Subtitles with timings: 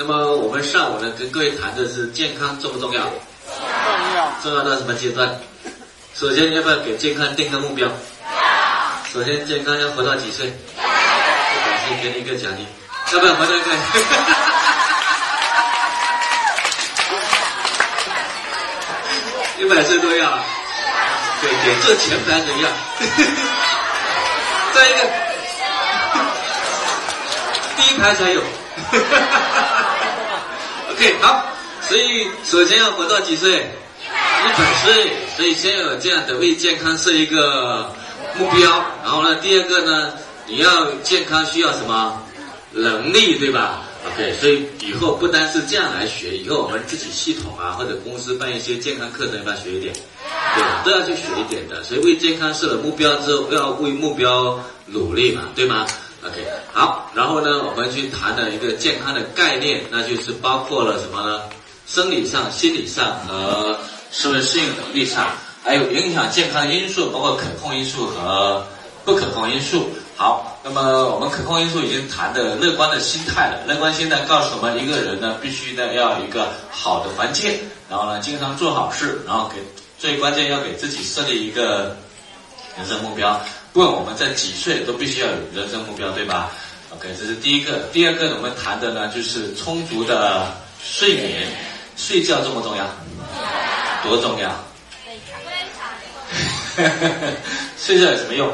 [0.00, 3.02] 那么我们上午呢，跟各位谈的是健康重不重要？
[3.02, 3.12] 重
[4.16, 4.32] 要。
[4.42, 5.28] 重要到什么阶段？
[6.14, 7.86] 首先要不要给健康定个目标？
[7.86, 7.92] 要。
[9.12, 10.46] 首先健康要活到几岁？
[10.78, 10.84] 要。
[10.88, 12.66] 感谢给你一个奖励。
[13.12, 13.70] 要不要活到一个？
[19.60, 20.38] 一百岁都要。
[21.42, 22.70] 对给，这前排的要。
[24.72, 24.98] 再一个，
[27.76, 28.40] 第一排才有。
[31.00, 31.46] OK，好，
[31.80, 33.52] 所以首先要活到几岁？
[33.54, 35.12] 一百岁。
[35.34, 37.90] 所以先有这样的为健康设一个
[38.36, 38.70] 目标，
[39.02, 40.12] 然后呢，第二个呢，
[40.46, 42.22] 你要健康需要什么
[42.72, 49.94] 能力，对吧？OK，所以以后不单是这样来学，以后我们自己系统啊，或者公司办一些健康课程，要学一点？
[50.54, 51.82] 对，都要去学一点的。
[51.82, 55.86] 所以为健康设了目标之后，要为目标努力嘛，对吗
[56.24, 61.42] ？OK，好，然后呢，我们去谈的一个健康的概念，那就是包括了什么呢？
[61.86, 63.78] 生理上、心理上和
[64.12, 65.28] 社会适应能力上，
[65.64, 68.64] 还有影响健康的因素，包括可控因素和
[69.04, 69.88] 不可控因素。
[70.16, 73.64] 好，那么我们可控因素已经谈的乐观的心态了。
[73.66, 79.56] 乐观心态告诉我们，一个人呢，必须呢要有一个好的环境，然后呢，经常做好事，然后给
[79.98, 81.96] 最关键要给自己设立一个
[82.80, 83.38] 人生目标。
[83.72, 86.50] 不管我们在几岁，都必须要有人生目标，对吧
[86.96, 87.80] ？OK，这是第一个。
[87.92, 90.46] 第二个，我们谈的呢，就是充足的
[90.82, 91.46] 睡眠。
[91.96, 92.86] 睡觉重不重要？
[94.02, 94.50] 多重要？
[97.76, 98.50] 睡觉有什么用？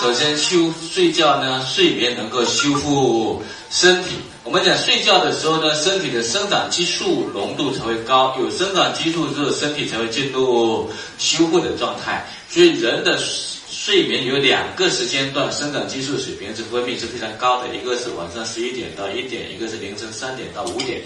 [0.00, 4.16] 首先修睡觉呢，睡眠能够修复身体。
[4.44, 12.26] 我们讲睡觉的时候呢，身体的生长激素浓度才会高，有生长激素之后，身体才会进入修复的状态。
[12.48, 21.00] 所以人的睡眠有两个时间段，生长激素水平是分泌是非常高的，一个是晚上十一点到一点，一个是凌晨三点到五点，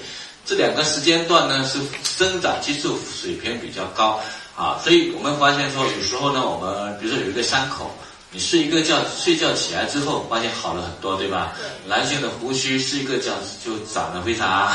[0.44, 4.20] 这两个时间段呢是生长激素水平比较高
[4.56, 7.90] 啊，所以我们发现说有时候呢，我们比如说有一个伤口。
[8.32, 11.52] 你睡一个觉，睡觉起来之后，发现好了很多，对吧？
[11.88, 13.32] 男性的胡须睡一个觉
[13.64, 14.70] 就长得非常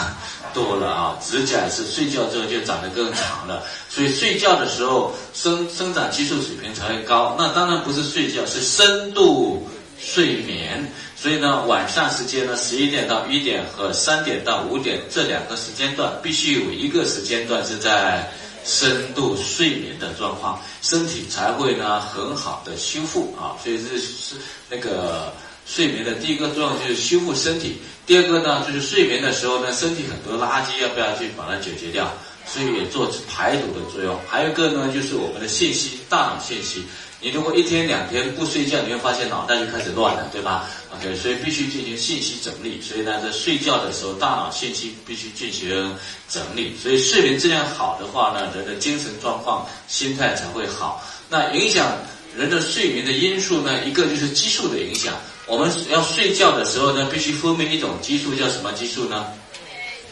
[0.53, 3.63] 多了啊，指甲是睡觉之后就长得更长了。
[3.89, 7.33] 所以睡觉的时候生生长激素水平才会高。
[7.39, 9.65] 那当然不是睡觉，是深度
[9.97, 10.91] 睡眠。
[11.15, 18.29] 所以呢，晚上时间呢，十一点到一点和三点到五点这两个时间段，必须有一个时间段是在。
[18.65, 24.35] 深度睡眠的状况，身体才会呢很好的修复啊，所以这是
[24.69, 25.31] 那个
[25.67, 32.11] 睡眠的第一个作用就是修复身体，第二个呢就是睡眠的时候呢，身体很多垃圾要不要去把它解决掉，
[32.47, 34.19] 所以也做排毒的作用。
[34.27, 36.83] 还有一个呢就是我们的信息，大脑信息。
[37.25, 42.79] 你如果一天两天不睡觉，你会发现脑袋就开始乱了，对吧？OK，所以必须进行信息整理。
[42.79, 45.97] 所以呢，在睡觉的时候，大脑信息必须进行
[46.29, 46.75] 整理。
[46.79, 51.03] 所以睡眠质量好的话呢，人的精神状况、心态才会好。
[51.27, 51.97] 那影响
[52.37, 55.15] 人的睡眠的因素呢，一个就是激素的影响。
[55.47, 59.25] 我们要睡觉的时候呢，必须分泌一种激素，叫什么激素呢？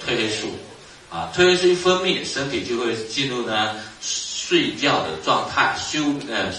[0.04, 0.48] 褪黑素。
[1.12, 6.52] 啊，褪黑素一分泌，身体就会进入呢睡觉的状态，休呃。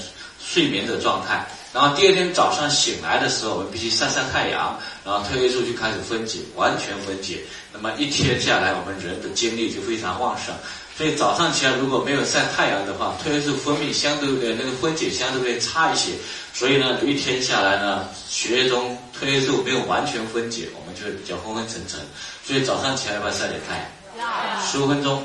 [0.47, 7.41] 睡眠的状态，然后第二天早上醒来的时候，我们必须晒晒太阳，然后褪黑素就开始分解，完全分解。
[7.73, 10.55] 那么一天下来，我们人的精力就非常旺盛。
[10.97, 16.13] 所以早上起来如果没有晒太阳的话，褪黑素分泌相对的那个分解相对会差一些。
[16.53, 21.99] 所以呢，一天下来呢，血液中褪黑素没有完全分解，我们就会比较昏昏沉沉。
[22.47, 23.79] 所以早上起来要不要晒点太
[24.19, 24.63] 阳？
[24.71, 25.21] 十五分钟，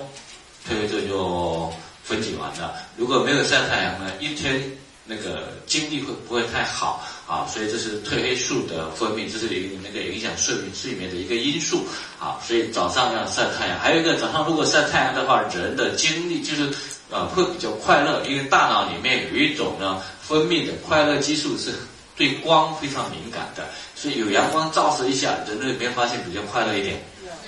[0.68, 1.72] 褪黑素就
[2.04, 2.74] 分解完了。
[2.98, 4.64] 如果没有晒太阳呢，一天。
[5.10, 7.42] 那个精力会不会太好啊？
[7.52, 11.88] 所以这是褪黑素的分泌，这是一那个影响睡眠睡眠的一个因素
[12.20, 12.38] 啊。
[12.46, 16.70] 所以早上要晒太阳，还有一个早上如果晒太阳的话，人的精力就是
[17.10, 21.74] 呃会比较快乐，因为大脑里面有一种呢分泌的快乐激素是
[22.16, 27.02] 对光非常敏感的，所以有阳光照射一下，人类没发现比较快乐一点，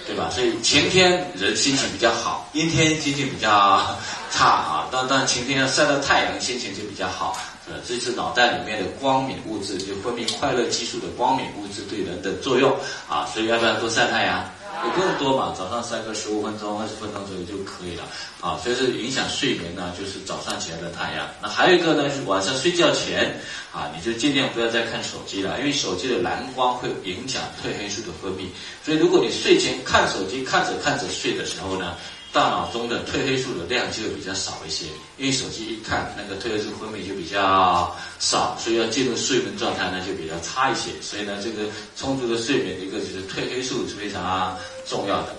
[0.07, 0.31] 对吧？
[0.33, 3.95] 所以晴天人心情比较好， 阴天心情比较
[4.31, 4.87] 差啊。
[4.91, 7.37] 但但晴天要晒到太阳，心情就比较好。
[7.69, 12.75] 呃，这是脑袋里面的光敏物质，就分泌快乐激素的光敏物质对人的作用
[13.07, 14.43] 啊，所以要不要多晒太阳？
[14.83, 18.03] 也不用多嘛，早上晒个十五分钟、二十分钟左右就可以了
[18.39, 18.57] 啊。
[18.63, 21.27] 所以是影响睡眠呢，就是早上起来的太阳。
[21.39, 23.37] 那还有一个呢，是晚上睡觉前
[23.71, 28.47] 啊，你就尽量不要再看手机了，因为手机的蓝光会影响褪黑素的分泌。
[28.83, 31.95] 所以如果你睡前看手机，看着看着睡的时候呢，
[32.33, 34.85] 大脑中的褪黑素的量就会比较少一些，
[35.17, 40.91] 因为手机一看那个褪黑素分泌就比较少，所以要进入睡眠状态呢就比较差一些。
[41.01, 44.57] 所以呢，这个充足的睡眠，一个就是褪黑素是非常
[44.87, 45.35] 重要的。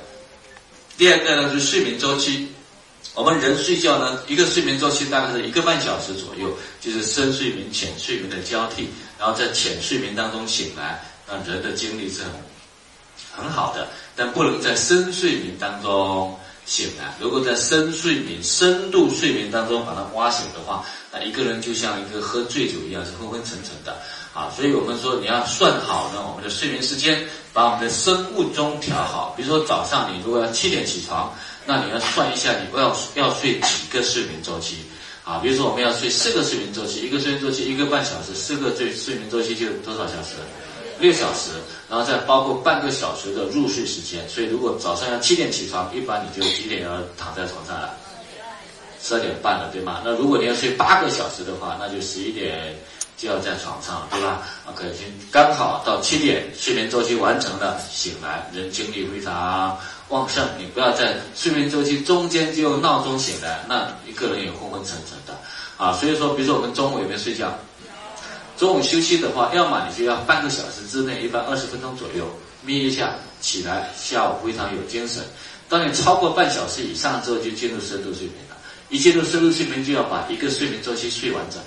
[0.99, 2.49] 第二个呢是睡眠周期，
[3.15, 12.31] 我们人睡觉呢，一个睡眠周期大概是一个半小时左右，就是深睡眠、浅睡眠的交替，然后在浅睡眠当中醒来，那人的精力是很
[13.35, 16.38] 很好的，但不能在深睡眠当中
[16.73, 17.15] 醒来。
[17.21, 20.83] 如果在深睡眠、深度睡眠当中把它挖醒的话，
[21.13, 23.95] 那一个人就像一个喝醉酒一样，是昏昏沉沉的。
[24.33, 27.23] 啊，所以我们说你要算好呢，我们的睡眠时间，
[27.53, 29.35] 把我们的生物钟调好。
[29.37, 31.31] 比如说早上你如果要七点起床，
[31.67, 34.79] 那你要算一下你要要睡几个睡眠周期。
[35.23, 40.41] 啊，比如说我们要睡四个睡眠周期，一个睡眠周期一个半小时，四个睡睡眠周期就多少小时？
[41.02, 41.50] 六小时，
[41.90, 44.26] 然后再包括半个小时的入睡时间。
[44.28, 47.90] 所以如果早上要七点起床，一般你就几点要躺在床上了？
[49.02, 50.00] 十二点半了，对吗？
[50.04, 52.75] 那如果你要睡八个小时的话，那就十一点。
[53.14, 54.84] 就要在床上，对吧？OK，
[55.31, 59.78] 刚好到七点，睡眠周期完成了，醒来，人精力非常
[60.08, 60.44] 旺盛。
[60.58, 65.38] 你不要在睡眠周期中间就闹钟醒来，那一个人也昏昏沉沉的
[65.76, 65.93] 啊。
[65.93, 67.56] 所以说，比如说我们中午有没有睡觉？
[68.62, 72.31] 中午休息的话，要么你就要半个小时之内，一般二十分钟左右
[72.64, 75.20] 眯一下，起来，下午非常有精神。
[75.69, 78.56] 当你超过半小时以上之后，就进入深度睡眠了。
[78.88, 81.61] 一进入深度睡眠，就要把一个睡眠周期睡完整。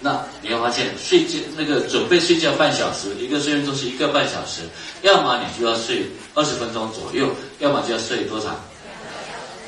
[0.00, 4.62] 那你会发现，睡觉那个准备睡觉半小时，一个睡眠周期一个半小时，
[5.02, 7.28] 要么你就要睡二十分钟左右，
[7.58, 8.56] 要么就要睡多长？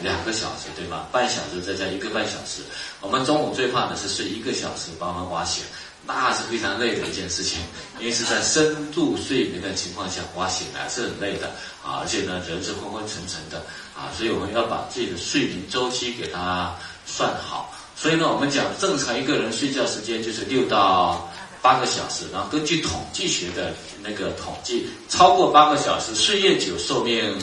[0.02, 1.06] 两个小时，对吧？
[1.12, 2.62] 半小时再加一个半小时。
[3.02, 5.62] 我们中午最怕的是睡一个小时，把我们挖醒，
[6.06, 7.60] 那是非常累的一件事情，
[7.98, 11.48] 因为是在深度睡眠的情况下挖醒来是很累的
[11.84, 13.58] 啊，而且呢人是昏昏沉沉的
[13.96, 16.74] 啊，所以我们要把自己的睡眠周期给它
[17.06, 17.72] 算好。
[17.94, 21.30] 所以呢，我们讲正常一个人睡觉时间就是六到
[21.60, 27.36] 八个小时，然后根据统计学的那个统计，超过八个小时睡越久寿命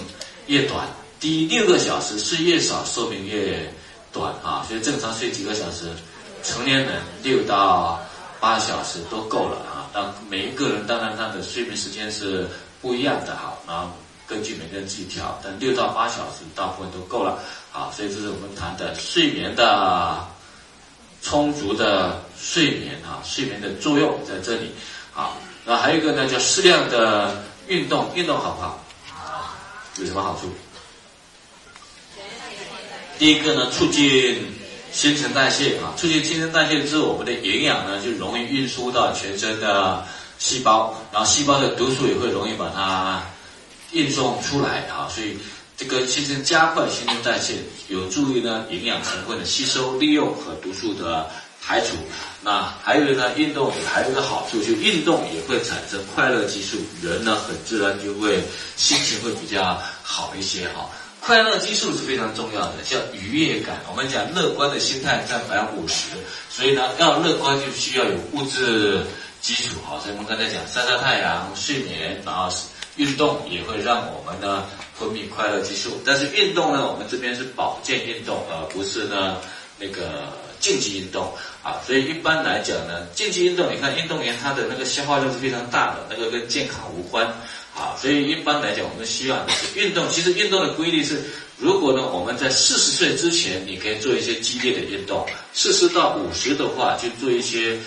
[0.47, 0.87] 越短，
[1.19, 3.71] 低六个小时睡越少寿命越
[4.11, 4.65] 短啊。
[4.67, 5.91] 所以正常睡几个小时，
[6.43, 8.03] 成年人六到
[8.39, 9.89] 八小时都够了啊。
[9.93, 12.47] 当每一个人当然他的睡眠时间是
[12.81, 13.89] 不一样的哈，然后
[14.27, 17.39] 根据每个人自己调，但六到八小时大部分都够了
[17.71, 17.91] 啊。
[17.95, 20.25] 所以这是我们谈的睡眠的。
[21.19, 24.71] 充足的睡眠啊，睡眠的作用在这里
[25.15, 25.31] 啊。
[25.65, 28.79] 那还有一个呢，叫适量的运动，运动好不好？
[29.97, 30.47] 有什么好处？
[33.17, 34.47] 第一个呢，促进
[34.97, 40.03] 新陈代谢啊，促进新陈代谢之后，我们的营养呢就容易运输到全身的
[40.39, 43.21] 细胞，然后细胞的毒素也会容易把它
[43.91, 45.37] 运送出来啊，所以。
[45.77, 47.53] 这个其实加快新陈代谢，
[47.87, 51.29] 有助于呢营养成分的吸收、利用和毒素的
[51.61, 51.89] 排除。
[52.41, 58.43] 那还有呢，运动还有一个好处，就运动也会产生快乐激素，人呢很自然就会
[58.75, 60.89] 心情会比较好一些哈。
[61.27, 63.81] 快乐激素是非常重要的，叫愉悦感。
[63.89, 66.11] 我们讲乐观的心态占百分之五十，
[66.49, 69.03] 所以呢要乐观就需要有物质
[69.41, 69.99] 基础哈。
[70.01, 72.49] 所以我们刚才讲晒晒太阳、睡眠，然后。
[72.95, 74.65] 运动也会让我们呢
[74.95, 79.37] 分泌快乐激素，但是运动呢，我们这边是保健运动，而不是呢
[79.77, 81.31] 那个竞技运动
[81.61, 81.77] 啊。
[81.85, 87.31] 所以一般来讲呢，竞技运动，你看运动员他的那个消耗量是非常大的，那个跟健康无关
[87.77, 87.95] 啊。
[88.01, 90.09] 所以一般来讲，我们希望的是运动。
[90.09, 91.21] 其实运动的规律是。
[91.59, 97.79] 如果呢，我们在四十岁之前，你可以做一些激烈的运动；四十到五十的话，就做一些，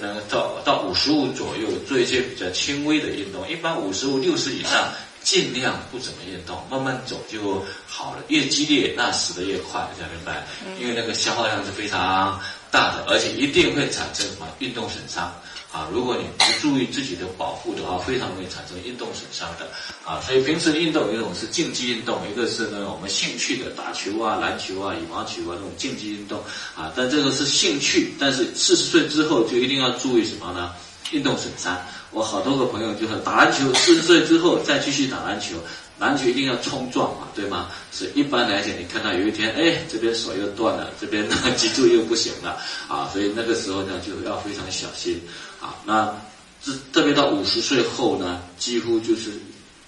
[0.00, 3.42] 能到到五十五左右做一些比较轻微的运动。
[3.50, 4.92] 一般五十五、六十以上，
[5.24, 8.22] 尽量不怎么运动，慢慢走就好了。
[8.28, 10.46] 越激烈，那死的越快，大家明白？
[10.80, 15.34] 因为那个消耗量是非常大的，而且一定会产生什么运动损伤。
[15.78, 19.68] 啊，如果你不注意自己的保护的话，非常容易产生运动损伤的。
[20.04, 26.40] 啊，所以平时运动有一种是竞技运动，一个是呢我们兴趣的打球啊、篮球啊、羽毛球啊这种竞技运动。
[26.74, 30.72] 啊，但这个是兴趣，但是四十岁之后就一定要注意什么呢？
[31.12, 31.80] 运动损伤。
[32.10, 35.54] 我好多个朋友就是打篮球，四十岁之后再继续打篮球。
[35.98, 37.68] 篮球一定要冲撞嘛，对吗？
[37.92, 42.56] 是一般来讲，你看到有一天，哎，这边手又断了，这边 脊柱又不行了，
[42.88, 45.20] 啊，所以那个时候呢，就要非常小心，
[45.60, 46.14] 啊，那
[46.62, 49.32] 这特别到五十岁后呢，几乎就是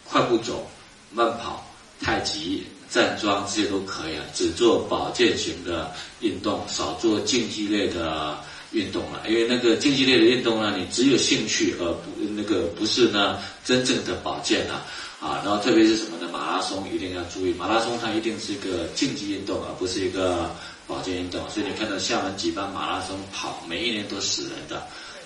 [0.05, 0.69] 快步走、
[1.13, 1.65] 慢跑、
[2.01, 8.37] 太极、站桩这些都可以了，只做保健型的运动，少做竞技类的
[8.73, 14.87] 运动了，因为那个竞技类的运动呢，你只有兴趣而不那个不是呢真正的保健啊
[15.21, 16.29] 啊，然后特别是什么呢？
[16.33, 20.51] 马拉松一定要注意，马拉松它一定是一个竞技运动，而不是一个
[20.87, 21.41] 保健运动。
[21.51, 24.77] 所以你看到厦门举办马拉松跑，每一年都死人的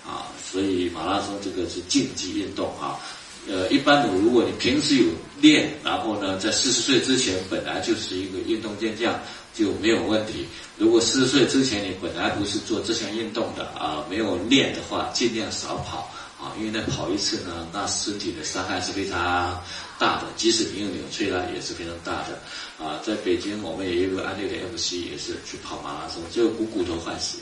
[0.04, 2.98] 啊，所以马拉松这个是竞技运动啊。
[3.46, 5.04] 呃，一般的，如果你平时有
[5.40, 9.20] 练，然后呢，在四十岁之前本来就是一个运动健将，
[9.54, 10.46] 就没有问题。
[10.78, 16.10] 如果四十岁之前你本来不是做这项运动的啊，没有练的话，尽量少跑
[16.40, 19.62] 啊，因为那跑一次呢，那身体的伤害是非常
[19.98, 22.38] 大的，即使你有扭曲了，也是非常大的。
[22.82, 27.38] 啊，在北京我们也有个安利的 MC 也是去跑马拉松，就股骨头坏死。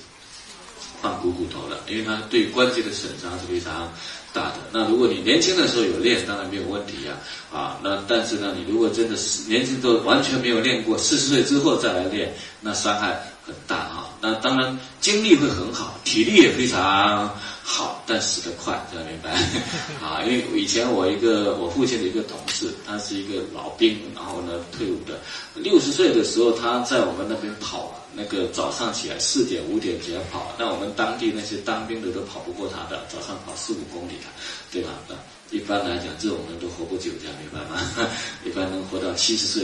[1.02, 3.92] 换股骨头了，因为它对关节的损伤是非常
[4.32, 4.58] 大的。
[4.72, 7.12] 那如果你年轻的时候有练，当然没有问题呀，
[7.52, 14.08] 啊，那但是呢，你如果真的是年轻都完全没有练过，四十岁之后再来练，那伤害很大啊。
[14.20, 19.30] 那当然精力会很好，体力也非常好，但死得快，这样明白？
[20.04, 25.20] 啊，因为以前我一个我父亲的一个同事，他是一个老兵，然后呢退伍的，
[25.54, 27.98] 六十岁的时候他在我们那边跑。
[28.14, 34.28] 那个早上起来四点五点起来跑，那我们当地那些当兵的都跑不过他的，早上跑四五公里的，
[34.70, 34.90] 对吧？
[35.08, 35.14] 那
[35.56, 37.80] 一般来讲，这种人都活不久，这样明白吗？
[38.44, 39.60] 一般能活到七十岁。